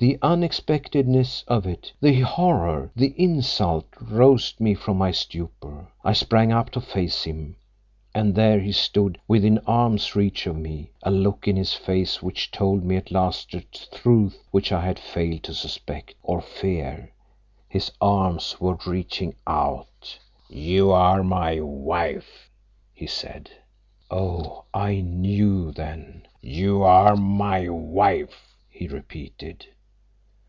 _The 0.02 0.18
unexpectedness 0.22 1.44
of 1.46 1.66
it—the 1.66 2.20
horror—the 2.20 3.12
insult 3.18 3.84
roused 4.00 4.58
me 4.58 4.72
from 4.74 4.96
my 4.96 5.10
stupor. 5.10 5.92
I 6.02 6.14
sprang 6.14 6.50
up 6.52 6.70
to 6.70 6.80
face 6.80 7.24
him, 7.24 7.56
and 8.14 8.34
there 8.34 8.60
he 8.60 8.72
stood, 8.72 9.20
within 9.28 9.58
arm's 9.66 10.16
reach 10.16 10.46
of 10.46 10.56
me, 10.56 10.92
a 11.02 11.10
look 11.10 11.46
in 11.46 11.54
his 11.56 11.74
face 11.74 12.22
which 12.22 12.50
told 12.50 12.82
me 12.82 12.96
at 12.96 13.10
last 13.10 13.50
the 13.52 13.60
truth 13.94 14.42
which 14.50 14.72
I 14.72 14.80
had 14.80 14.98
failed 14.98 15.42
to 15.42 15.52
suspect—or 15.52 16.40
fear. 16.40 17.12
His 17.68 17.92
arms 18.00 18.58
were 18.58 18.78
reaching 18.86 19.34
out— 19.46 20.18
"'You 20.48 20.92
are 20.92 21.22
my 21.22 21.60
wife,' 21.60 22.48
he 22.94 23.06
said. 23.06 23.50
"Oh, 24.10 24.64
I 24.72 25.02
knew, 25.02 25.72
then. 25.72 26.22
'You 26.40 26.84
are 26.84 27.16
my 27.16 27.68
wife,' 27.68 28.54
he 28.70 28.88
repeated. 28.88 29.66